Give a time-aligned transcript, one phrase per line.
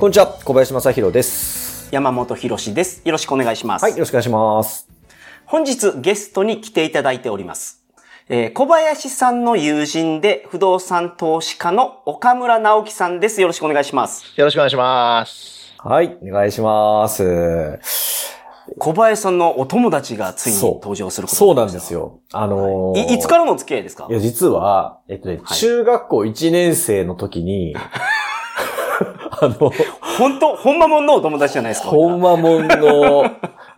[0.00, 1.88] こんにちは、小林正宏です。
[1.92, 3.02] 山本博史です。
[3.04, 3.82] よろしくお願いします。
[3.82, 4.88] はい、よろしくお願いします。
[5.44, 7.84] 本日ゲストに来ていただいております。
[8.28, 13.40] えー小林さんの友人で不動産投資家の岡村直樹さんです。
[13.42, 14.24] よろしくお願いします。
[14.36, 15.74] よろしくお願いします。
[15.78, 18.30] はい、お願いします。
[18.78, 22.20] 小林さんのお友達がついに登場することそうなんですよ。
[22.32, 24.06] あのーいいつからのお付き合いですか？
[24.08, 27.74] いや、実は、えっとね、はい中学校1年生の時に、
[29.40, 29.72] あの、
[30.18, 31.88] 本当ほんまもんのお友達じゃないですか。
[31.88, 33.24] ほんまもんの、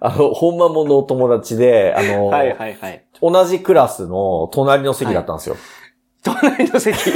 [0.00, 3.04] あの、ほんまもんのお友達で、あの、はいはいはい。
[3.20, 5.56] 同じクラスの隣の席だったんですよ。
[6.24, 6.98] 隣の席。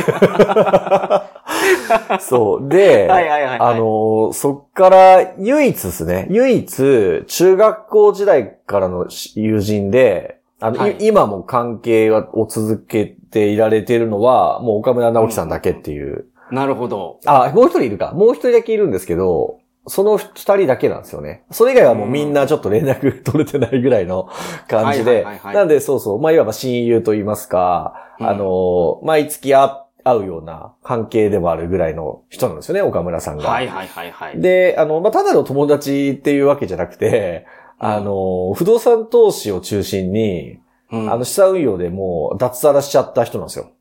[2.21, 2.69] そう。
[2.69, 16.27] で、はいはいはいはいあの、そっから唯一ですね、唯一、中学校時代からの友人で、あの、はいい今も関係を続けていられているのは、もう岡村直樹さんだけっていう。
[16.51, 17.21] なるほど。
[17.27, 18.13] あ、もう一人いるか。
[18.13, 19.59] もう一人だけいるんですけど、
[19.89, 21.45] その二人だけなんですよね。
[21.51, 24.29] それ以外はもうみんなちょっと連絡取れてないぐらいの
[24.69, 33.49] 感じでなんでそうそう、まあいわば親友と言いますか、うんあの、毎月会会うような関係でもあるぐらいの人なんですよね、岡村さんが。
[33.49, 34.41] はいはいはいはい。
[34.41, 37.45] で、あの、まあ、ただの友達っていうわけじゃなくて、
[37.79, 40.61] あの、不動産投資を中心に、
[40.93, 43.73] うんあの、資産運用でもう脱サラしちゃった人なんですよ。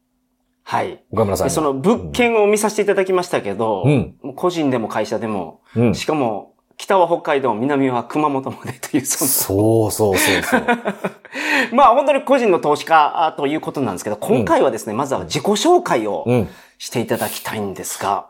[0.68, 1.04] はい。
[1.12, 5.96] 岡村さんその物件を見させていただきましたけど、うん個人でも会社でも、うん。
[5.96, 10.60] しかも、北は北海道、南は熊本までという、そそうそうそうそう。
[10.62, 10.66] の、
[11.78, 16.50] まあ本当に個人の投資家ということなんですけど、今回はですね、まずは自己紹介をうん。
[16.78, 18.28] していただきたいんですが、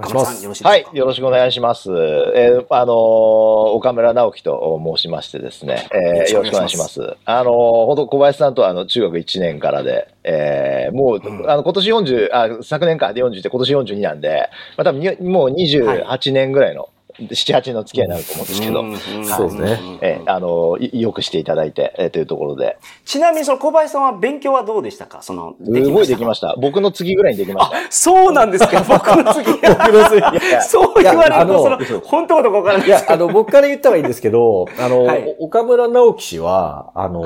[0.00, 0.64] 願いします。
[0.64, 1.90] はい、よろしくお願いします。
[1.90, 7.16] えー、あのー、岡村直樹と申しましてですね、えー、よろしくお願いします。
[7.24, 7.54] あのー、
[7.86, 16.90] 本当小林さんとあの中学1年からで、えー、もう、うん、あの今年40あ昨年かで40で今年42なんで、まあ多分にもう28年ぐらいの、はい
[17.32, 22.76] 七八の付き合いになると思うんですけど、そうですね、えあのよくしていただいて、えというところで。
[23.04, 25.22] ちなみにその小林さんは勉強はどうでしたか？
[25.22, 26.56] そのすごいできました。
[26.60, 27.76] 僕の次ぐらいにできました。
[27.92, 28.82] そうなんですか？
[28.88, 29.52] 僕の次。
[29.52, 30.20] 僕の次。
[30.68, 35.04] そう言われるとその本当のことかわからないいやあの僕から言ったらいいんですけどあの、
[35.38, 37.22] 岡村直樹氏はあの、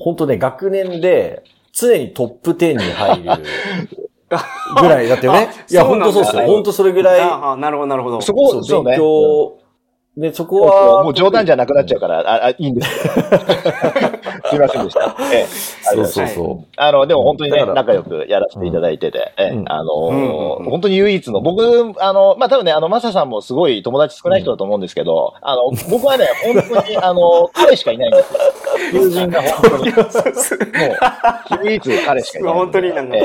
[0.00, 3.30] 本当ね学年で常にトップ10に入る。
[4.28, 5.50] ぐらいだったよね。
[5.52, 6.42] あいや、本当そうですよ。
[6.46, 8.20] 本当それぐらい、ああ、なるほど、なるほど。
[8.20, 8.96] そこ、そ、ううね。
[8.96, 9.58] 強、
[10.16, 13.12] ね、そこは、もう冗談じゃなくなっちゃうから、あ、あいいんですよ。
[14.48, 15.16] すいませんでした。
[15.32, 19.90] ええ、そうそうそあの、でも本当にね仲良くやらせていただいてて、えあの
[20.64, 28.40] 本当に唯一の、僕、あの、まあ、多分ね、あの、マサさんもすごい友達少ない人だと思うんですけど、あの、僕はね、本当に、あの、彼しかいないんですよ。
[28.92, 29.90] 友人が本当に。
[29.94, 32.52] もう、唯一彼しかいない。
[32.52, 33.16] 本当になんか。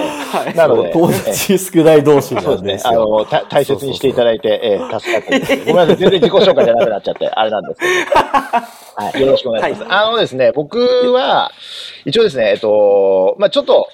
[0.56, 2.92] なので、友達少ない同士そうですね。
[2.92, 2.94] あ。
[2.94, 5.58] の、た大切にしていただいて、ええ助かってます。
[5.58, 5.98] ごめんなさい。
[5.98, 8.20] 全然自己紹介じゃなくなっちゃって、あれなんですけど。
[9.06, 9.22] はい。
[9.22, 9.94] よろしくお願いします。
[9.94, 10.80] あのですね、僕
[11.14, 11.52] は、
[12.06, 13.88] 一応ですね、えっと、まあちょっと、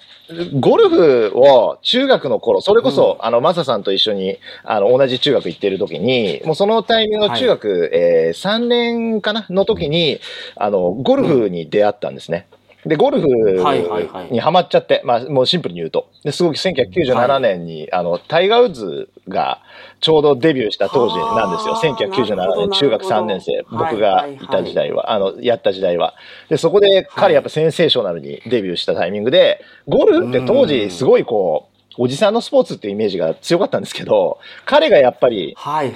[0.59, 9.45] ゴルフを中学の頃、それこそ、あの、マサさんと一緒に、あの、同じ中学行ってる時に、もうそのタイミングの中学、えー3年かな？
[9.49, 10.19] の時に、
[10.55, 12.47] あの、ゴルフに出会ったんですね。
[12.85, 13.27] で、ゴルフ
[13.63, 16.09] はいはいはいにハマっちゃって、まあ、もうシンプルに言うと。
[16.23, 19.61] ですごく1997年に、あの、タイガー・ウッズが
[20.01, 21.73] ちょうどデビューした当時なんですよ。
[21.73, 26.15] はあなるほ1997ど年、中学3年生、僕がいた時代は、あの、やった時代は。
[26.49, 35.55] で、そこで彼やっぱセンセーショナルにデビューしたタイミングで、ゴルフって当時すごいこう、おじさんのスポーツっていうイメージが強かったんですけど、彼がやっぱり。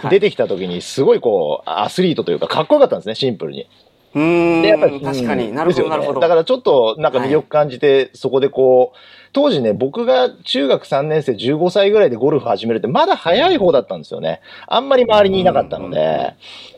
[0.09, 3.67] 出てきた時にすごいこう、アスリートというかかっこよかったんですね、シンプルに。
[4.15, 4.61] うーん。
[4.61, 6.19] で、やっぱり、確かになるほど、ねなるほど。
[6.19, 8.97] だからちょっとなんか魅力感じて、そこでこう、
[9.33, 14.41] 当時ね、僕が中学3年生15歳ぐらいでゴルフ始めるってまだ早い方だったんですよね。
[14.67, 16.35] あんまり周りにいなかったので。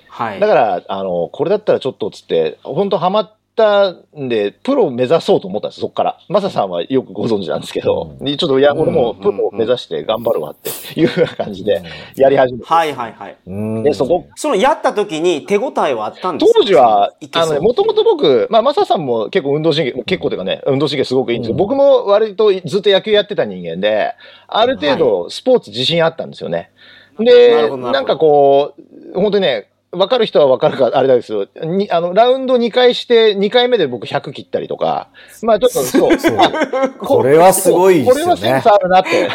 [0.09, 0.39] はい。
[0.39, 6.17] だから、あの、これだったらちょっとつって、本当ハマったんで、プロを目指そうと思ったんです、そこから。
[6.29, 10.69] マサさんはよくご存知なんですけど、ちょっと、いや、俺もプロを目指して頑張るわって
[10.99, 11.81] いうような感じで
[12.15, 12.65] やり始めて。
[12.65, 13.37] はいはいはい。
[13.45, 13.83] うん。
[13.83, 16.59] で、そこそのやった時に手応えはあったんですか？
[16.59, 17.47] 当時は、いけそう。
[17.49, 21.57] あのね、もともと僕、まあ、マサさんも結構運動神経、結構というかね、運動神経すごくいいんですけど、うん。
[21.57, 24.13] 僕も割とずっと野球やってた人間で、
[24.47, 26.71] ある程度スポーツ自信あったんですよね。
[27.19, 28.73] なでななんかこ
[29.13, 31.47] う、本当にね、分かる人は分かるか、あれなんですよ。
[31.63, 35.09] にあの、ラウンド2回して、2回目で僕100切ったりとか、
[35.43, 36.17] まあちょっとそう。
[36.17, 39.29] そうあこれはすごいですよねこれはセンスあるなって、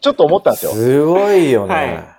[0.00, 0.72] ちょっと思ったんですよ。
[0.72, 1.74] すごいよね。
[1.74, 2.13] はいうん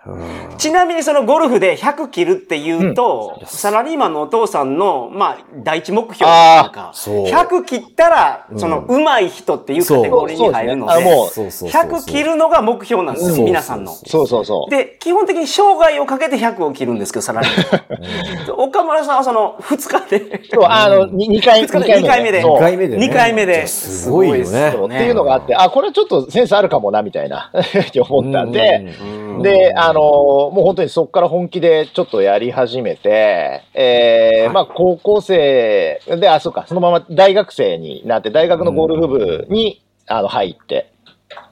[0.58, 7.26] ちなみにそのゴルフで100切るっていうと、サラリーマンのお父さんの、まあ、第一目標なんか、そう。
[7.26, 12.02] 100切ったら、その、上手い人っていうカテゴリーに入るので、そうそうですねあもうそうそうそうそう。
[12.02, 13.46] 100切るのが目標なんですよ、うん。
[13.46, 13.92] 皆さんの。
[13.92, 14.72] そうそうそう。
[14.72, 18.60] で、基本的に生涯をかけて100を切るんですけど、サラリーマン。
[18.60, 21.96] 岡村さんはその、2日で、そう、あの、2回、二日で。
[21.96, 22.42] 二二回目で。
[22.42, 22.58] そう。
[22.58, 23.08] 2回目でね。
[23.08, 23.68] 二回目で。
[23.68, 24.70] すごいよね。
[24.70, 29.04] っていうのがあって、あ、これちょっとセンスあるかもな、みたいな、 って思ったんで、う
[29.40, 29.42] ん。
[29.42, 34.54] で、あのもう本当にそこから本気でちょっとやり始めて、えーはい。
[34.54, 40.92] まあ高校生で、あ、そうか、そのまま大学生になって、大学のゴルフ部に、あの入って、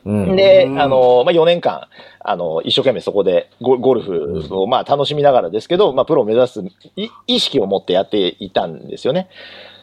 [0.06, 0.36] うん。
[0.36, 1.88] で、うんあのまあ4年間、
[2.20, 6.62] あの、一生懸命そこでゴゴルフを、まあ楽しみながらですけど、まあプロを目指す
[6.96, 9.30] い意識を持ってやっていたんですよね。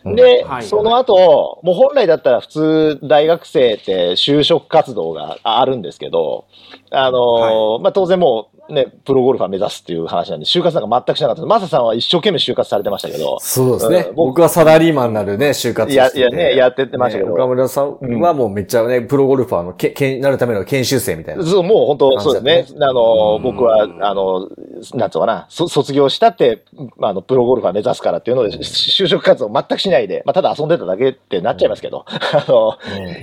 [0.04, 0.62] で、はい。
[0.62, 6.46] その後、もう本来だったら普通大学生って就職活動があるんですけど、
[6.90, 11.44] あのまあ当然もうね、プロゴルファー目指すっていう話なんで、就活なんか全くしなかった。
[11.46, 14.06] マサさんは一生懸命就活されてましたけど、そうですね。
[14.08, 14.14] うん。
[14.14, 16.18] 僕僕はサラリーマンになるね、就活をしてて。
[16.18, 17.30] いやいやねやってってましたけど。
[17.30, 21.44] ね岡村さんはもうめっちゃね、プロゴルファーのけ、けなるための研修生みたいな。
[21.44, 22.84] そう、もう本当、そうですね。
[22.86, 23.42] あの、うん。
[23.42, 24.48] 僕は、あの、
[24.94, 26.64] なんつうのかな、そ卒業したって、
[27.02, 32.76] あの、プロゴルファー目指すからっていうので、就職活動全くしないで、まあ、ただ遊んでただけってなっちゃいますけど、 あの、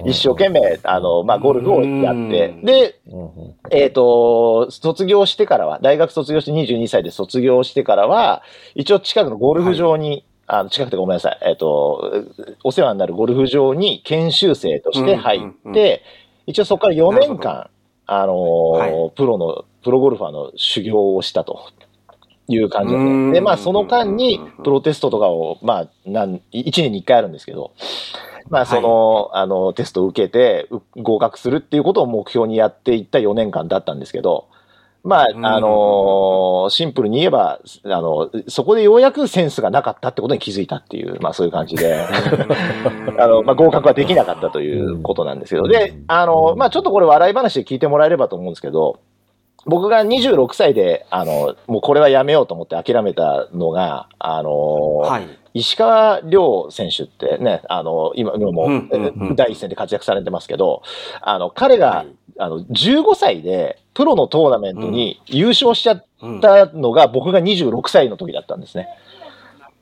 [0.05, 2.49] 一生懸命、あの、まあ、ゴルフをやって。
[2.49, 2.95] うん、で、
[3.71, 8.43] えっ、と、卒業してからは、大学卒業して22歳で卒業してからは、
[8.75, 12.25] 一応近くのゴルフ場に、あの近くてごめんなさい、えっ、と、
[12.63, 15.99] お世話になるゴルフ場に研修生として入って、うんうんうん。
[16.47, 17.69] 一応そこから4年間、
[18.05, 18.35] あのー
[19.05, 21.69] はプロの、プロゴルファーの修行をしたと。
[22.49, 23.31] いう感じで。
[23.33, 27.73] で、まあ、その間に、プロテストとかを、まあ、なん、1年に1回あるんですけど、
[28.49, 34.47] まあ、その、あの、テストを受けて、う合格するっていうことを目標にやっていった4年間だったんですけど、
[35.07, 42.03] まあ、うんあのシンプルに言えば、あの、そこでようやくセンスがなかったってことに気づいたっていう、まあ、そういう感じで、
[43.17, 48.99] あの、まあ、合格はできなかったということなんですけど、で、あの、まあ、ちょっとこれ笑い話で聞いてもらえればと思うんですけど、
[49.65, 55.27] 僕が26歳で、あの、もうこれはやめようと思って諦めたのが、あの、はい。
[55.53, 58.69] 石川遼選手ってね、あの、今、今も
[59.35, 60.83] 第一線で活躍されてますけど、
[61.21, 62.07] あの、彼が、はい
[62.39, 68.87] あの、15歳でプロのトーナメントに優勝しちゃっうんたのが僕が26歳の時だったんですね。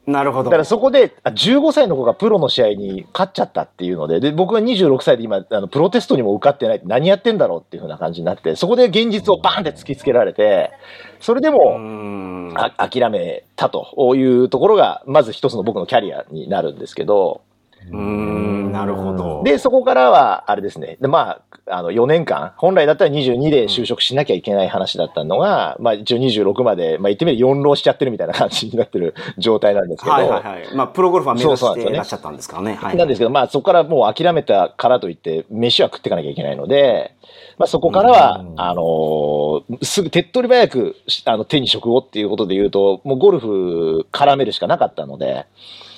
[0.06, 0.46] なるほど。
[0.46, 10.72] だからそこで、あ15歳の子がプロの試合に勝っちゃったっていうので、で、僕が26歳で今、あの、プロテストにも受かってないって何やってんだろうっていう風な感じになって、そこで現実をバーンって突きつけられて、
[11.19, 17.42] それでうも、んあ諦めたというところが、まず一つの僕のキャリアになるんですけど、
[17.91, 19.43] うん、なるほど。
[19.43, 20.97] で、そこからは、あれですね。
[21.01, 30.63] で、まあ、あの、4年間、本来だったら22で就職しなきゃいけない話だったのが、まあ、一応26まで、まあ、言ってみれば4浪しちゃってるみたいな感じになってる 状態なんですけど、はいはいはい。
[30.75, 32.75] まあ、プロゴルファー目指していらっしゃったんですからね。
[32.75, 32.97] はい。
[32.97, 37.13] なんですけど、まあ、そこからもう諦めたからといって、飯は食っていかなきゃいけないので、
[37.57, 39.35] まあ、そこからは、うんあのー
[39.81, 45.45] すぐ手っ取り早く、しあの、手に職をっていうことで言うと、もうゴルフ絡めるしかなかったので、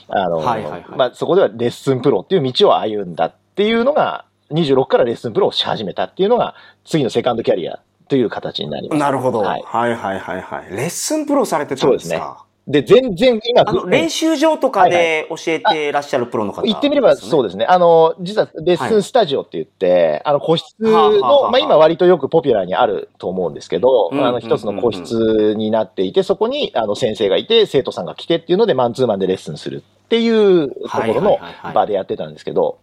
[0.09, 0.85] あのーはいはいはい。
[0.97, 8.99] まあ、そこではレッスンプロっていう道を歩んだっていうのが、26からレッスンプロをし始めたっていうのが、次のセカンドキャリアという形になります。
[8.99, 9.39] なるほど。
[9.39, 10.69] ははいいはいはいはい。
[10.75, 12.43] レッスンプロされてたんですか？
[12.69, 17.63] で、全然今、あの、練習場とかで教えてらっしゃるプロの方、言ってみればそうですね。
[17.63, 21.51] あの、実はレッスンスタジオって言って、あの個室はあはあはの、あ。
[21.51, 32.79] まあ今割とよくポピュラーにあると思うんですけど、うんあの一つの個室になっていて、そこにあの先生がいて、生徒さんが来てっていうのでマンツーマンでレッスンするっていうところはいの場でやってたんですけど、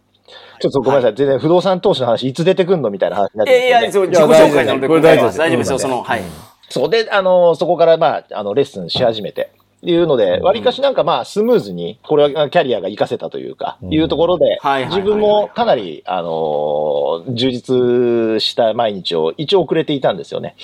[0.59, 6.21] ちょっとごめんなさい、全然不動産投資の話いつ出てくんのみたいな話になってえいや、そう自己紹介なので、これ大丈夫です大丈夫ですよ、その、はい。
[6.69, 9.51] そうで、あの、そこからまあ、あの、レッスンし始めて。
[9.85, 20.55] いうので、割かしなんかまあ、スムーズに、これはキャリアが活かせたというか、うんいうところで自分もかなり、あの、充実した毎日を一応遅れていたんですよね。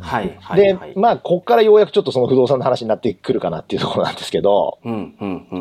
[0.00, 0.60] はい、はい。
[0.60, 4.78] ではい、まあ、こっからようやくちょっとその不動産の話になってくるかなっていうところなんですけど。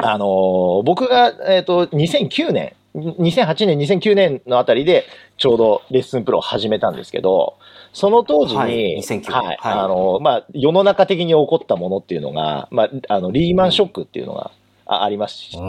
[0.01, 5.05] あの、僕が、えっ、と、2009年、2008年、2009年のあたりで、
[5.37, 7.55] ちょうどレッスンプロを始めたんですけど、
[7.95, 14.51] その当時に、はい2009はい、はいあの、まあ、世の中的に起こったものっていうのが、まあ、あの、リーマンショックっていうのが
[14.85, 15.59] あありました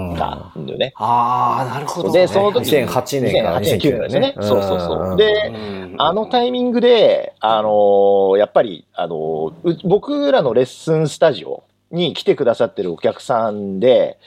[0.58, 0.92] んだよね。
[0.96, 2.20] ああ、なるほど、ね。
[2.20, 2.88] で、その時に。
[2.88, 4.34] 2008年から2008年、9年ですね。
[4.40, 5.14] そうそうそうう。
[5.14, 14.18] んで、うんあのタイミングで、あのーやっぱり、あのーう僕らのレッスンスタジオに来てくださってるお客さんで、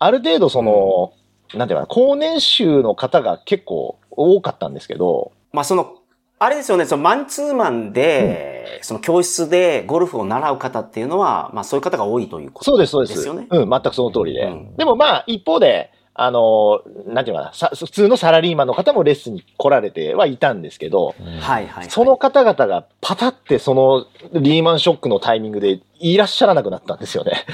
[0.00, 1.12] ある程度その、
[1.56, 5.94] なんていうかな、高年収の方が結構多かったんですけど、まあその、
[6.38, 13.16] あれですよね、そのマンツーマンで、その教室でゴルフを習う方っていうのは、まあそういう方が多いということそうです、そうです。
[13.16, 13.46] ですよね。
[13.50, 14.44] うん、全くその通りで。
[14.46, 21.90] うんでもまあ、一方で、あのーなんていうかな、さ普通のサラリーマンの方もレッスンに来られてはいたんですけど、はいはいはい。
[21.90, 27.44] その方々がパタってそのリーマンショックのタイミングでいらっしゃらなくなったんですよね。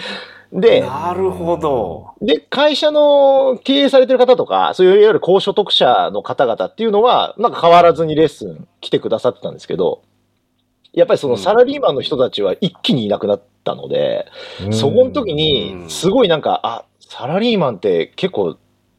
[0.53, 2.15] で、なるほど。
[2.21, 10.03] で、会社の経営されてる方とか、そういういわゆる高所得者の方々っていうのは、なんか変わらずにレッスン来てくださってたんですけど、
[10.93, 14.27] やっぱりそのサラリーマンの人たちは一気にいなくなったので、
[14.73, 18.57] そこの時に、すごいなんか、あ、サラリーマンって結構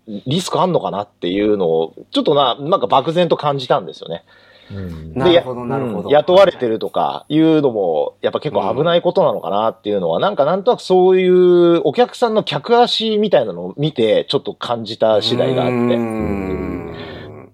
[0.07, 4.23] リスクあんのかなっていうのを、ちょっとな、なんか漠然と感じたんですよね。
[4.69, 6.09] うんなるほど、なるほど。
[6.09, 15.73] うん雇われてるとかいうのも、やっぱ結構危ないことなのかなっていうのは、なんかなんとなくそういうお客さんの客足みたいなのを見て、ちょっと感じた次第があって。
[15.73, 17.51] うーん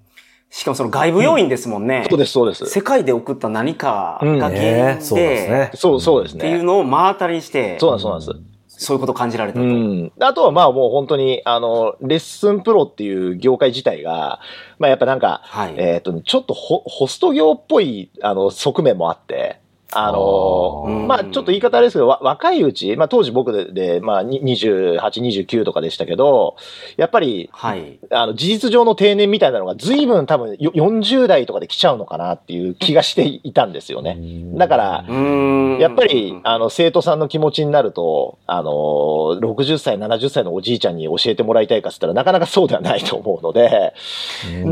[0.50, 2.08] しかもその外部要因ですもんね。
[2.10, 2.66] そうです、そうです。
[2.66, 5.72] 世界で送った何かが原因ねそうですで、ね。
[5.76, 6.64] そう、そうですっていうね。
[6.64, 8.57] のを目当たりにして、そうなんです、そうなんです。
[8.78, 9.66] そういうことを感じられたと。
[9.66, 10.12] うん。
[10.20, 14.40] あとはまあもう本当に、あの、レッスンプロっていう業界自体が、
[14.78, 15.76] まあやっぱなんか、はい。
[15.78, 19.60] えっ、とね、ちょっとホホスト業っぽい、あの、側面もあって、
[19.92, 20.18] あの
[20.88, 26.56] まあちょっと言い方あれですけど、わ若いうち、まあ当時僕で、でまあに28、29とかでしたけど、
[26.96, 28.00] やっぱり、はい。
[28.12, 34.18] あの、事実上の定年みたいなのが随分多分よ40代とかで来ちゃうのかなっていう気がしていたんですよね。
[34.56, 35.06] だから
[35.80, 43.94] やっぱり、あの、生徒さんの気持ちになると、あの、60歳、70歳のおじいちゃんに教えてもらいたいかっつったら、なかなかそうではないと思うので、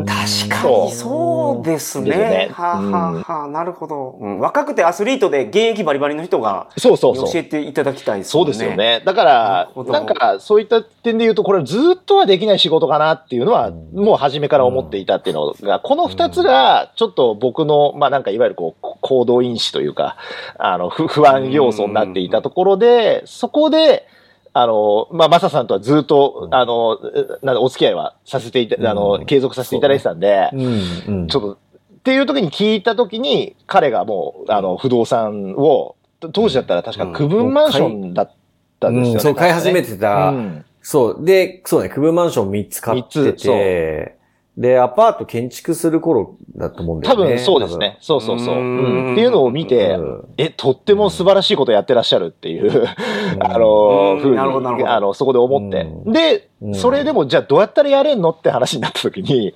[0.05, 1.65] 確かにそう。
[1.65, 2.49] ですね。
[2.51, 4.39] はあ、はあはあ、なるほど、うん。
[4.39, 7.15] 若くてアスリートで現役バリバリの人がそうそう。
[7.15, 8.45] 教えていただきたいですそう。
[8.45, 9.01] ですよね。
[9.03, 20.17] だからなんか、そういった点で言うと、これずっとはできない仕事かなっていうのは、もう初めから思っていたっていうのが、この二つが、ちょっと僕の、まあなんかいわゆるこう、行動因子というか、
[20.59, 24.07] あの、不不安要素になっていたところで、そこで、
[24.53, 26.97] あの、まあ、マサさんとはずっと、あの、
[27.41, 31.57] なんだお付き合いはさせていた、あの、継続させていただいてたんで、ちょっと、っ
[32.05, 38.31] ていう時に聞いた時に、彼がもう、あの、不動産を、当時だったら確か区分マンションだっ
[38.79, 39.13] たんですよね。
[39.13, 40.33] うんそう、買い始めててた。
[40.81, 41.25] そう。
[41.25, 44.14] で、そうね、区分マンション3つ買ってて、
[44.57, 47.23] で、アパート建築する頃だと思うんだよね。
[47.23, 47.97] 多分そうですね。
[47.99, 48.55] そうそうそう。
[48.55, 49.09] ううん。
[49.09, 50.23] んっていうのを見て、うん。
[50.37, 52.85] え、とっても素晴らしいことやってらっしゃるっていう、
[53.41, 54.19] あのうん。
[54.21, 54.91] ふうになるほどなるほど。
[54.91, 55.81] あの、そこで思って。
[55.81, 56.13] うん。
[56.13, 56.73] でう、ん。
[56.73, 59.53] それでも、じゃあどうやったらやれんのって話になった時に、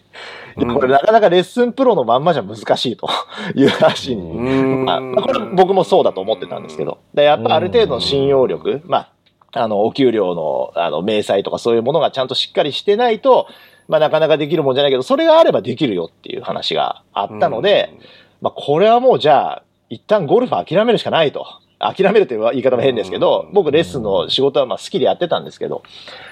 [0.58, 3.08] これなかなかレッスンプロのまんまじゃ難しいと
[3.56, 4.34] いう話に。
[4.84, 6.98] まあこれ僕もそうだと思ってたんですけど。
[7.14, 9.10] でやっぱある程度の信用力、まあ、
[9.54, 13.48] あの、お給料の、あの、明細とかそういうものがちゃんとしっかりしてないと、
[13.90, 17.92] まあ、なかなかできるもんじゃないけど、それがあればできるよっていう話があったので、
[18.40, 21.46] まあ、これはもうじゃあ、一旦ゴルフ諦めるしかないと。
[21.80, 25.84] 諦めるという言い方も変ですけど、僕レッスンの仕事はまあ好きでやってたんですけど、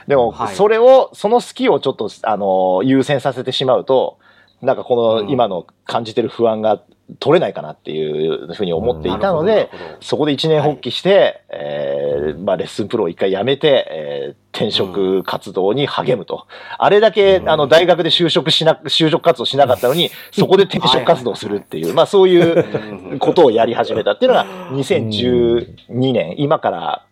[0.05, 4.17] でもはい、それを、その好きをちょっと、あの、優先させてしまうと、
[4.61, 6.81] なんかこの今の感じてる不安が
[7.19, 9.97] 取れないかなっていうふうに思っていたので、なるほどなるほど。
[10.01, 16.47] そこで一年発起して、えーまあレッスンプロを一回辞めて、えー転職活動に励むと。
[16.79, 27.05] あれだけ、あの、大学で就職しな、就職活動しなかったのに、そこで転職活動するっていう、まあそういうことをやり始めたっていうのが、2012年、今から、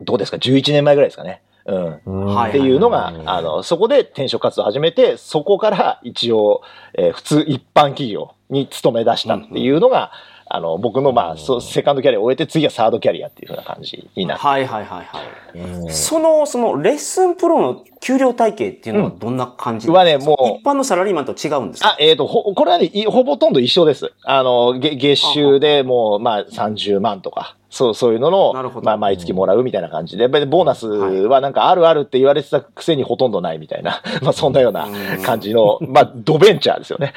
[0.00, 1.42] どうですか、11年前ぐらいですかね。
[1.66, 2.44] うん。
[2.44, 6.62] っていうのが、あの、そこで転職活動を始めて、そこから一応、
[6.94, 10.12] えー普通一般企業に勤め出したっていうのが、
[10.46, 14.46] あの、僕の、まあ、そうセカンドキャリアを終えて、次はサードキャリアっていうふうな感じになって。
[14.46, 15.90] はいはいはいはい。
[15.90, 19.88] その、その、レッスンプロの給料体系っていうのはどんな感じ？
[19.88, 20.60] はねもう。
[20.60, 21.90] 一般のサラリーマンと違うんですか？
[21.90, 24.12] あ、えっ、と、ほ、これはね、いほぼとんど一緒です。
[24.24, 34.88] あの、げ月収でもう、まあ、30万とか、そう、そういうのの、まあ、毎月もらうみたいな感じで、でボーナスはなんかあるあるって言われてたくせにほとんどないみたいな、 まあ、そんなような
[35.24, 37.14] 感じの、まあ、ドベンチャーですよね。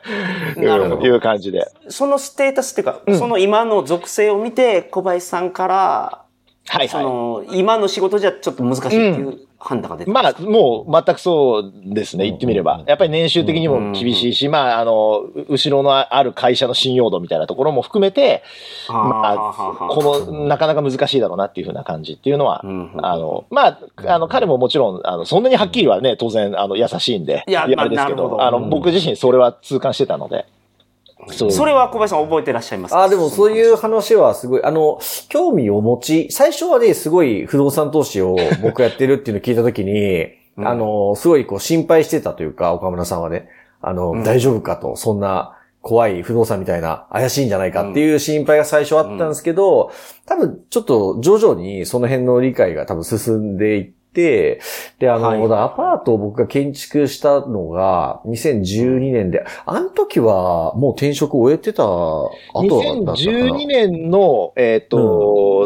[0.56, 1.06] なるほど。
[1.06, 1.70] いう感じで。
[1.88, 6.21] そのステータスっていうか、その今の属性を見て、小林さんから、
[6.68, 6.88] はいはい。
[6.88, 12.82] その、今の仕事じゃちょっと難しいっていう判断が出てまあ、もう全くそうですね、言ってみれば。
[12.86, 18.42] やっぱり年収的にも厳しいし、まあ、あの、う後ろのある会社の信用度みたいなところも含めて、
[18.88, 28.42] まあ、この、なかなか難しいだろうなっていうふうな感じっていうのは、うんあの、まあ、あの、彼ももちろん、あの、そんなにはっきりはね、当然、あの、優しいんで、いやあれですけど。
[28.42, 30.46] あの、僕自身それは痛感してたので、
[31.28, 31.52] そう。
[31.52, 33.04] それは小林さん覚えてらっしゃいますか？
[33.04, 34.98] あ、でもそういう話はすごい、あの、
[35.28, 40.26] 興味を持ち、最初はね、すごい不動産投資を僕やってるっていうのを聞いたときに、
[40.56, 40.68] うん。
[40.68, 43.48] あの、すごいこう心配してたというか、岡村さんはね、
[43.80, 44.24] あの、うん。
[44.24, 49.90] 大丈夫かと、そんな怖い不動産みたいな怪しいんじゃないかっていう心配が最初あったんですけど、
[50.26, 54.60] 多分ちょっと徐々にその辺の理解が多分進んでいって、で、
[55.02, 63.04] あの、はいアパートを僕が建築したのが2012年で、あの時はもう転職終えてた後だったか？
[63.04, 63.12] な。
[63.14, 64.98] 2012年の、えっ、と、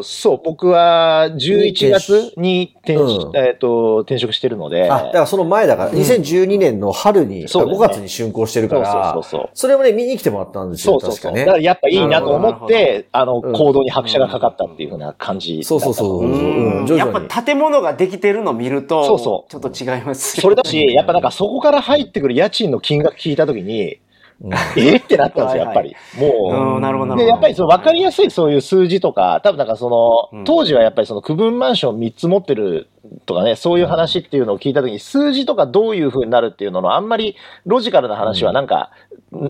[0.03, 3.37] そう、僕は11月に転,、うん。
[3.37, 7.79] えっと転職してるので、あ、だからその前だから、2012年の春に、そうだね。
[7.79, 9.51] 5月に竣工してるかそうそうら、そうそう。
[9.55, 11.33] それをね、見に来てもらったんですよ、そうそうそう。
[11.33, 11.41] 確かね。
[11.45, 11.59] だか。
[11.59, 13.53] らやっぱいいなと思って、あの、うん。
[13.53, 16.81] 行動に拍車がかかったっていうふうな感じそうそうそうう。
[16.81, 16.87] うん。
[16.87, 17.15] 徐々に。
[17.19, 19.51] やっぱ建物ができてるの見ると、そうそう。
[19.51, 23.99] ちょっと違いますよそれだし、やっぱなんかそこから入ってくる家賃の金額聞いたときに、
[24.43, 25.97] うん えってなったんですよ、やっぱり。
[26.19, 27.17] もうん、なるほど。
[27.17, 27.29] で、るほど。
[27.29, 32.89] やっぱりその分かりやすいそういう数字とか、多分なんかその、うん当時はやっぱりその区分マンション3つ持ってる
[33.25, 38.91] とかね、そういう話っていうのを聞いたときに、数字とかどういう風になるっていうのの、あんまりロジカルな話はなんか、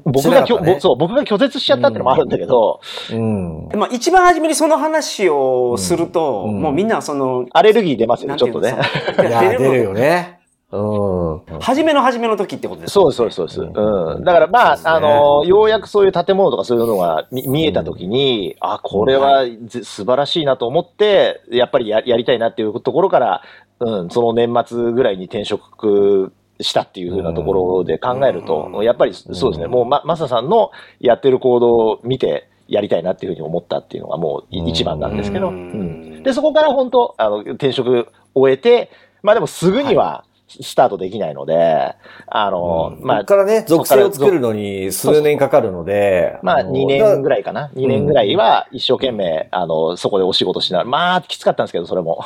[0.05, 2.81] 僕がきょ、ねぼそう、僕が拒絶しちゃったっていうのもあるんだけど、
[3.13, 3.69] うん。
[3.75, 8.77] まあ、一番初めにその話をすると、うんもうみんなその、アレルギー出ますよね、ちょっとね。
[9.17, 10.36] 出るよね。
[10.73, 10.79] ね。
[10.79, 11.61] うん。
[11.61, 13.47] 初めの初めの時ってことですそうです、そうです、そう。
[13.47, 13.81] です。
[13.81, 14.25] うん。
[14.25, 14.83] だからまあ、ね。
[14.85, 23.43] あの、ようやくそういう建物とかそういうのが見見えたときに、あ、これはぜ素晴らしいなと思って、やっぱりややりたいなっていうところから、
[23.81, 28.85] うん、その年末ぐらいに転職したっていうふうなところで考えると、うん。
[28.85, 29.71] やっぱりそうですね、うん。
[29.71, 36.23] もうま、マサさんのやってる行動を見て、やりたいなっていうふうに思ったっていうのがもう一番なんですけど、ううんん。
[36.25, 38.91] で、そこから本当、あの、転職終えて、
[39.23, 41.95] まあでもすぐにはスタートできないので、
[42.27, 47.71] あの、まあここ、からね、属性を作るのに数年かかるので、まあ、の2年ぐらいかな。
[47.75, 52.25] 2年ぐらいは一生懸命、あの、そこでお仕事しながら、まあ、きつかったんですけど、それも。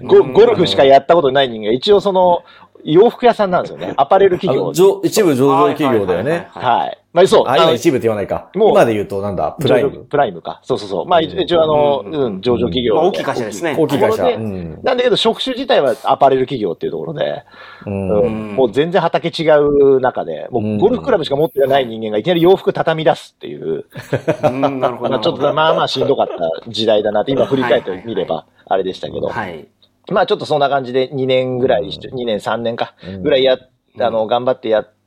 [0.00, 2.42] うんゴゴルフしかやったことない人間が、一応その、
[2.84, 3.92] 洋服屋さんなんですよね。
[3.96, 4.72] アパレルあ企業
[5.04, 6.48] 一部上場企業だよね。
[6.52, 6.99] はい。
[7.12, 7.48] まあ、そう。
[7.48, 8.50] あ、あの今一部って言わないか。
[8.54, 10.04] もう今で言うとなんだ、プライム。
[10.04, 10.60] プライムか。
[10.62, 11.06] そうそうそう。
[11.06, 13.00] まあ、一一応あの、うんうん、上場企業で。
[13.00, 14.22] まあ大きい会社ですね大きい会社。
[14.22, 17.44] なんだけど、職種自体はアパレル企業っていうところで、
[17.86, 23.86] うんうんもう全然畑違う中で、もうゴルフクラブしか持ってない人間がいきなり洋服畳み出すっていう、
[24.44, 25.10] うんなるほど。
[25.10, 29.66] まあちょっとまあまあしんどかった時代だなって、今振り返ってみれば、あれでしたけど、はい。
[30.10, 33.58] まあちょっとそんな感じで2年ぐらい、2年3年かうん、ぐらいや
[33.98, 34.99] あの、頑張ってやって、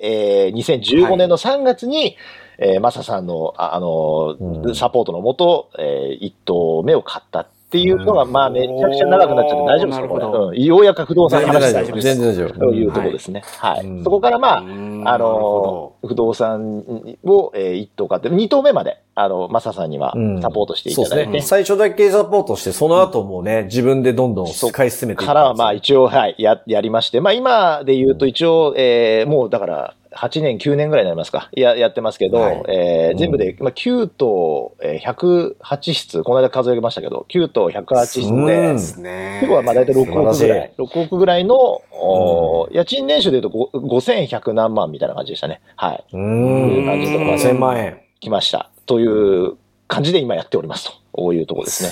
[0.00, 2.16] えー、2015年の3月に、
[2.58, 4.74] えーマサさんの、ああの、うん。
[4.74, 10.08] サポートのもと、えー、1棟目を買ったっていうのが、まあめちゃくちゃ長くなっちゃって大丈夫ですか？
[10.08, 10.58] これ。
[10.58, 10.64] うん。
[10.64, 11.42] ようやく不動産。
[11.42, 12.04] の話大丈夫です。
[12.04, 12.58] 全然大丈夫。
[12.58, 13.42] というところですね。
[13.58, 13.86] はい。
[13.86, 16.84] うんそこからまあ、うんあの、不動産
[17.24, 21.48] を、えー、一棟買って、二棟目まで、あの、マサさんにはうんサポートしていそうただいて、ですね。
[21.48, 31.48] 最初だけサポートして、その後もね、自分でどんどん買い進めていからはまあ一応、はい、や、やりまして、まあ今で言うと一応、えー、もうだから、8年、9年ぐらいになりますか。
[31.52, 39.38] や、やってますけど、はいえー全部で、まあ、9棟、えー、108室、この間数えましたけど、9棟108室うんで、ですね。
[39.40, 41.56] 結構はまあ大体6億ぐらい、6億ぐらいの、
[41.92, 45.60] おー家賃年収で言うとご5100何万みたいな感じでしたね。
[45.76, 46.04] はい。
[46.12, 46.86] うーん。
[46.86, 48.00] 感じとかまあ1000万円。
[48.20, 48.70] 来ました。
[48.86, 49.56] という
[49.90, 50.92] 感じで今やっておりますと。
[51.12, 51.90] こういうところですね。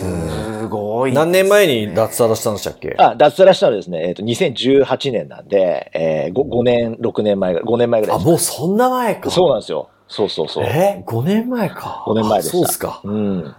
[0.61, 1.13] すごい。
[1.13, 2.95] 何年前に脱サラしたんでしたっけ？
[2.97, 9.31] あ、脱サラしたのはですね、えっ、と、2018年なんで、えー、5, 5年、6年前ぐらい、5年前ぐらいあ、ですもうそんな前か。
[9.31, 9.89] そうなんですよ。
[10.07, 10.65] そうそうそう。
[10.65, 12.05] え ?5 年前か。
[12.07, 13.01] 5年前でしたあそうですか。
[13.03, 13.55] うん。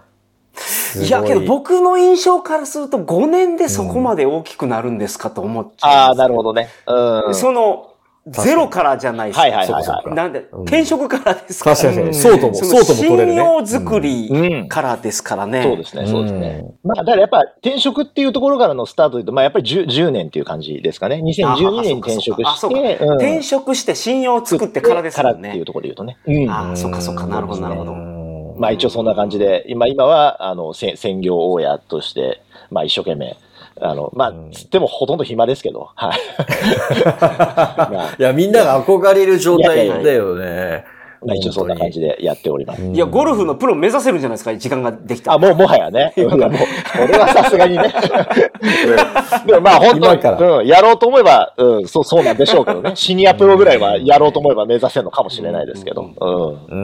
[1.05, 5.91] いや、けど僕の印象からすると5年でそこまで大きくなるんですかと思っちゃう。
[5.91, 6.69] ああ、なるほどね。
[6.87, 7.35] うん。
[7.35, 7.88] その、
[8.31, 9.41] ゼロからじゃないですか。
[9.41, 11.75] はいはいはいはいなんで、うん転職からですから。
[11.75, 13.35] 確かにうんそうとも、そうとも取れるね。
[13.35, 14.67] 信用作うりん。
[14.67, 15.63] からですからね。
[15.63, 16.65] そうですね、そうですね。
[16.83, 21.21] うまあ、だからやっぱ転職っていうところからのスタートで言うと、まあやっぱり 10, 10年っていう感じですかね。
[21.23, 25.65] 2012年に転職して、うん転職して信用を作ってからですよねからっていう。
[25.65, 26.17] ところで言うとね。
[26.25, 26.49] うん。
[26.49, 27.91] ああ、そっかそっか、なるほどなるほど。
[27.91, 27.97] ど
[28.59, 33.37] まあ一応そんな感じで、今、今は、あの、せ専業大家として、まあ一生懸命、
[33.81, 36.19] あの、まあうん、つってもほとんど暇ですけど、はい。
[37.91, 40.45] まあいや、みんなが憧れる状態だよね。
[41.25, 42.83] まあ一応そんな感じでやっております。
[42.83, 45.35] いや、ゴルフのプロ目指せるんじゃないですか、時間ができたら。
[45.35, 46.13] あ、もうもはやね。
[46.15, 46.39] いやもう、
[47.03, 47.93] 俺はさすがにね。
[48.61, 52.91] うんでもまあ本当今からうん、やろうと思えば、うん、そう、そうなんでしょうけどね。
[52.95, 56.01] シニアプロぐらいはやろうと思えば目指せるのかもしれないですけど。
[56.01, 56.09] うん。
[56.09, 56.75] うー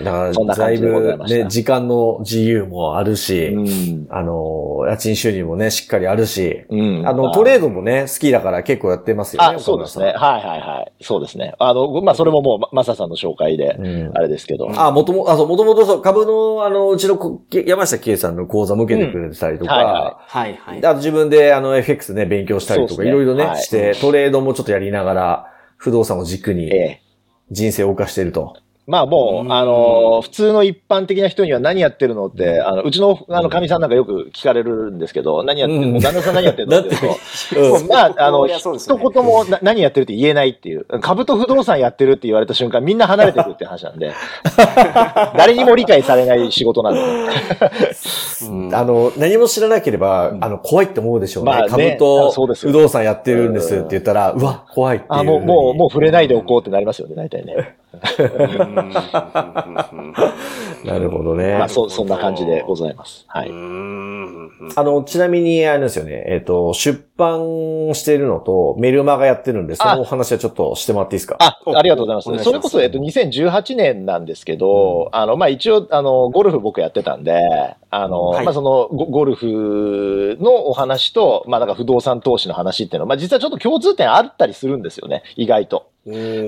[0.00, 0.04] ん。
[0.04, 4.06] だから、そんな感じでごだいぶざいましたね、時間の自由もあるし、うん。
[4.10, 7.02] あの、家賃収入もね、しっかりあるし、うん。
[7.06, 9.56] あの、トレードもね、好きだから結構やってますよね。
[9.56, 10.12] あ、そうですね。
[10.16, 10.92] 岡はいはいはい。
[11.02, 11.54] そうですね。
[11.58, 13.78] あの、まあ、それももう、まマサさんの紹介で、
[14.14, 14.70] あれですけど。
[14.74, 20.78] あ、もとも、あ、そう、もともとそう、株の、あの、うちのこ山下圭さんの講座向けてくれてたりとか、うんはいははいはい。
[20.78, 27.02] あと自分で、あの、FX ね、勉強したりとか、ねいろいろね、はいして、トレードもちょっとやりながら、不動産を軸にええ。
[27.50, 28.56] 人生を謳歌していると。
[28.88, 29.52] まあもう、うん。
[29.52, 35.92] あの、普通の一般的な人には何やってるのって、あの、うちの、あの、神さんなんかよく聞かれるんですけど、何やってるうん。
[35.92, 36.80] の旦那さん何やってるの？
[36.80, 36.96] って
[37.52, 40.86] 言うまあ、あの、一言もな何やってるって言えないっていう。
[41.02, 44.14] 株と不動産やってるって言われた瞬間、みんな離れてくって話なんで、
[45.36, 47.00] 誰にも理解されない仕事なんで。
[48.48, 48.74] うん。
[48.74, 51.50] あの、何も知らなければ、あの、怖いって思うでしょうね。
[51.50, 52.72] まあね株とそうですよ。
[52.72, 55.12] 不動産やってるんですって言ったら、うわ、怖いっていう。
[55.12, 57.76] あ、もう、もう、もう触れないでおこうってなりますよね、大体ね。
[60.84, 61.58] なるほどね。
[61.58, 63.24] まあ、そ、そんな感じでございます。
[63.28, 63.50] はい。
[63.50, 64.50] うん。
[64.74, 71.36] あの、ちなみに、あれですよね、えっ、と、出版してるのと、メルマガやってるんで、そのお話はちょっとしてもらっていいですか？
[71.40, 72.30] あ、ありがとうございます。
[72.30, 72.44] ます。
[72.44, 77.34] それこそ、えっと、2018年なんですけど、あの、まあ、一応、あの、ゴルフ僕やってたんで、
[77.90, 78.44] あの、はい。
[78.44, 85.88] まあ、そのゴ、ゴルフのお話と、まあ、なんか不動産投資の話っていうのは、まあ、実はちょっと共通点あったりするんですよね、意外と。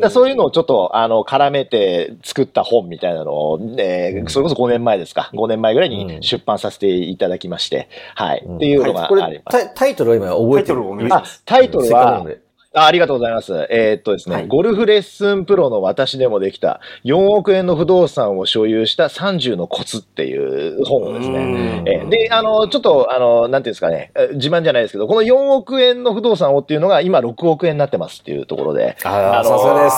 [0.08, 5.30] そういうのをちょっと、あの、絡めて作った本みたいなのを、えーそれこそ5年前ですか。
[5.34, 8.42] 5年前ぐらいに出版させていただきまして、はい。
[8.46, 8.56] うん。
[8.56, 9.58] っていうのがこれあります。
[9.58, 12.24] タイ、タイトルは今覚えてるタイトルをお願いしまあ、タイトルは
[12.72, 13.66] あありがとうございます。
[13.68, 14.46] えーっとですね、はい。
[14.46, 21.82] ゴルフレッスンプロの私でもできた4億円の不動産を所有した30のコツっていう本をですね。
[21.82, 29.96] ねえーで、あの、ちょっと、あの、なんていうんですかね、え自慢じゃないですけど、この4億円の不動産をっていうのが今6億円になってますっていうところで、ああ、のさすがです。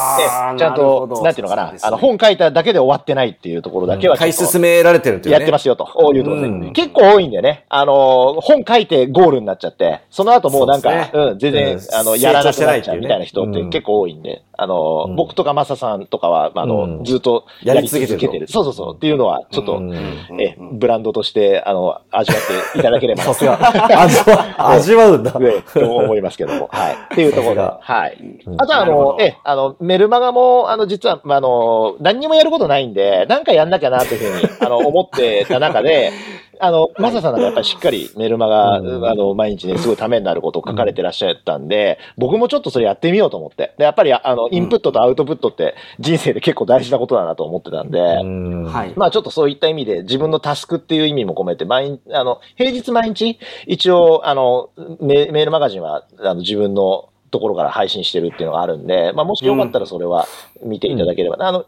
[0.58, 1.78] ちゃんと、なんていうのかな、ね。
[1.82, 5.40] あの、本書いただけで終わってないっていうところだけは買い進められてるっていうね。
[5.40, 6.72] やってますよというところで、うん。
[6.72, 11.30] 結構多いんでね、あの、本書いてゴールになっちゃって、その後もうなんか、そうね。
[11.32, 11.80] うん、全然、うん。
[11.94, 13.00] あの、やらなくしてないっていうね。
[13.00, 18.48] みたいな人って結構多いんで、あの、うん僕とかマサさんとかは、あの、うんずっとややりり続けてる続けてる。
[18.48, 18.96] そうそうそう。
[18.96, 19.92] っていうのは、ちょっと、うん
[20.40, 23.22] え、ブランドとして、あの、味わっていただければ。
[23.24, 23.58] さすが。
[24.00, 25.38] 味わ、 味わうんだ。
[25.38, 26.68] ね、と思いますけども。
[26.72, 26.94] はい。
[26.94, 27.60] っていうところで。
[27.60, 28.16] さはい。
[28.46, 36.12] うんあとは、あのえ、あの、メルマガも、あの、実は、まああの、何にもやることないんで、なんかやんなきゃな、というふうに、あの、思ってた中で、
[36.60, 43.74] あの、マサさんなんかやっぱりしっかりメルマガ、うんあの、毎日ね、すごいためになることを書かれてらっしゃったんで、僕もちょっとそれやってみようと思って。
[43.78, 48.64] で、やっぱり、あの、インプットとアウトプットって人生で結構大事なことだなと思ってたんで、うん。
[48.64, 48.92] はい。
[48.96, 60.26] まあちょっとそういった意味で自分のタスクっていう意味も込めて、毎日、あの、平日毎日、一応、あの、メメールマガジンは、あの、自分のところから配信してるっていうのがあるんで、まあもしよかったらそれは
[60.62, 61.66] 見ていただければ、あの、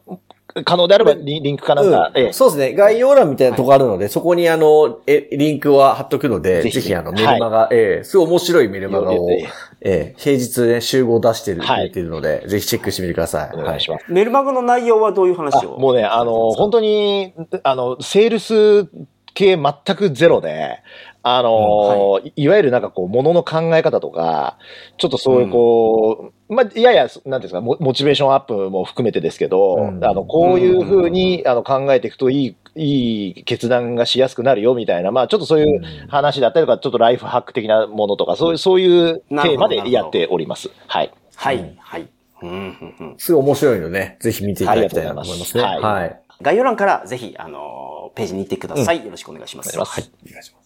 [0.62, 2.26] 可能であればリリンクかなんか、ええ。
[2.26, 2.74] うんそうですね。
[2.74, 6.74] 概要欄みたいなとこあるので、そこにあの、え、リンクは貼っとくので、ぜひ。
[6.76, 9.48] ぜひあの、メルマガ、ええすごい面白いメルマガを、ええ
[9.80, 11.90] ええ平日ね、集合出してる、はい。
[11.90, 13.50] てるので、ぜひチェックしてみてください。
[13.54, 14.04] お願いします。
[14.08, 18.88] メルマガの内容はどういう話をあもうね、あの、本当に、あの、セールス
[19.34, 20.80] 系全くゼロで、
[21.26, 22.32] あの、い。
[22.36, 24.58] いわゆるなんかこう、ものの考え方とか、
[24.98, 30.04] ちょっとそういうこう、まあ、やや、なんていうんですか、モモチベーションアップも含めてですけど、うん。
[30.04, 40.70] あの、こういうふうに、あの、考えていくといい、いい決断がしやすくなるよみたいな、まあ、ちょっとそういう話だったりとか、ちょっとライフハック的なものとか、そういう、そういうテーマでやっております。
[40.86, 41.10] はい。
[41.36, 42.08] はい、はい。
[42.42, 42.50] うん。
[42.50, 42.94] うん。
[43.00, 43.14] うん。
[43.16, 45.64] すごい面白いのでね、ぜひ見ていただきたいなと思いますね。
[45.64, 46.02] ありがとうござい。
[46.02, 46.23] はい。
[46.42, 49.04] 概要欄からぜひ、あの、ページに行ってください。
[49.04, 49.70] よろしくお願いします。
[49.78, 50.64] お願いしますお願いします。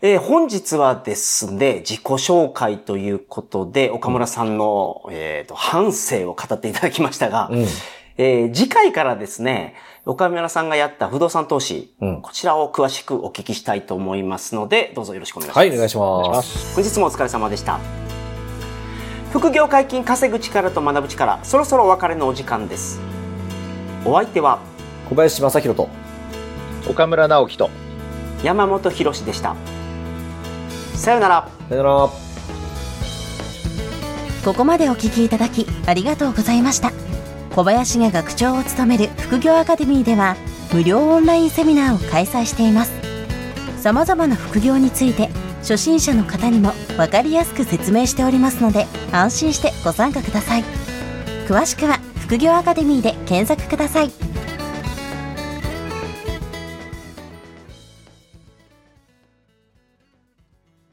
[0.00, 7.66] えー本日はですね、自己紹介ということで、岡村さんの、えーと半生を語っていただきましたが、うん。
[8.16, 9.74] えー次回からですね、
[10.06, 15.58] 岡村さんがやった不動産投資、うんこちらを詳しくお聞きしたいと思いますので、どうぞよろしくお願いします。
[15.58, 16.42] はい、お願いしま。
[16.42, 16.74] す。
[16.76, 17.80] 本日もお疲れ様でした。
[19.32, 23.17] 副業解禁稼ぐ力と学ぶ力、そろそろお別れのお時間です。
[24.08, 24.58] お相手は
[25.10, 25.90] 小林正宏と、
[26.90, 27.68] 岡村直樹と、
[28.42, 29.54] 山本博史でした。
[30.94, 31.50] さよなら。
[31.68, 32.08] さよなら。
[34.46, 36.90] ここまでお聞きいただきありがとうございました
[37.54, 40.36] 小林が学長を務める副業アカデミーでは
[40.72, 42.92] 無料オンラインセミナーを開催しています
[43.82, 50.64] 様々な副業について初心者の方にも分かりやすく説明しておりますので安心してご参加ください
[51.46, 54.27] 詳しくは副業アカデミーで検索ください。